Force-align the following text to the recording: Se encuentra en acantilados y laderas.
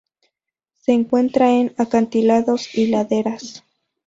Se 0.79 0.93
encuentra 0.93 1.51
en 1.51 1.75
acantilados 1.77 2.73
y 2.73 2.87
laderas. 2.87 3.63